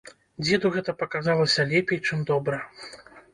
Дзеду 0.45 0.71
гэта 0.75 0.95
паказалася 1.01 1.67
лепей, 1.73 2.01
чым 2.09 2.25
добра. 2.31 2.59